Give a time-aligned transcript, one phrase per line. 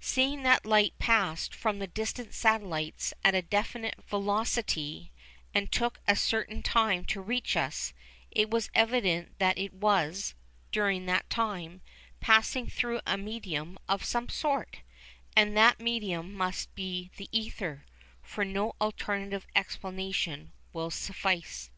[0.00, 5.12] Seeing that light passed from the distant satellites at a definite velocity,
[5.52, 7.92] and took a certain time to reach us,
[8.30, 10.34] it was evident that it was,
[10.70, 11.82] during that time,
[12.20, 14.78] passing through a medium of some sort,
[15.36, 17.84] and that medium must be the ether,
[18.22, 21.70] for no alternative explanation will suffice.